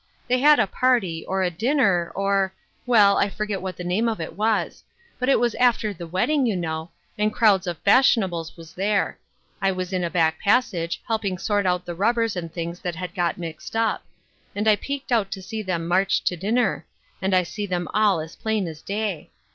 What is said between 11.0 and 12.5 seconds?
helping sort out the rubbers